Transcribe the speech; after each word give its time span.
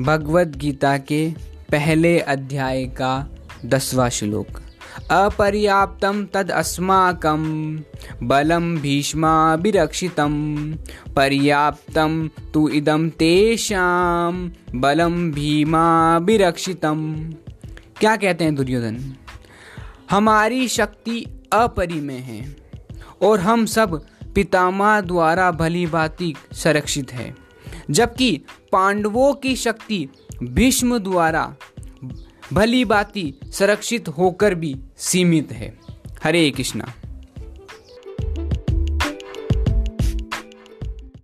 भगवत 0.00 0.46
गीता 0.46 0.98
के 0.98 1.34
पहले 1.70 2.20
अध्याय 2.20 2.84
का 2.84 3.28
दसवां 3.64 4.10
श्लोक। 4.10 4.46
अपर्याप्तं 5.10 6.26
तद 6.26 6.50
अस्माकं 6.50 7.76
बलं 8.22 8.76
भीष्माभिरक्षितं 8.76 10.72
पर्याप्तं 11.14 12.28
तु 12.54 12.68
इदं 12.68 13.08
तेषां 13.08 14.50
बलं 14.74 15.30
भीमाभिरक्षितं 15.30 17.30
क्या 18.00 18.16
कहते 18.16 18.44
हैं 18.44 18.54
दुर्योधन? 18.54 19.14
हमारी 20.10 20.68
शक्ति 20.68 21.42
अपरिमेय 21.52 22.16
है 22.16 22.56
और 23.22 23.40
हम 23.40 23.66
सब 23.66 24.06
पितामह 24.34 25.00
द्वारा 25.00 25.50
भली 25.50 25.86
भांति 25.86 26.34
संरक्षित 26.52 27.12
है। 27.12 27.43
जबकि 27.90 28.40
पांडवों 28.72 29.34
की 29.34 29.56
शक्ति 29.56 30.08
भीष्म 30.42 30.98
द्वारा 30.98 31.56
भली 32.52 32.84
बाती 32.84 33.34
संरक्षित 33.44 34.08
होकर 34.08 34.54
भी 34.54 34.76
सीमित 34.96 35.52
है। 35.52 35.78
हरे 36.24 36.50
कृष्णा। 36.50 36.92